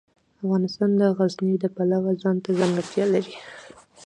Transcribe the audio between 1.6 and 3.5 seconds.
پلوه ځانته ځانګړتیا لري.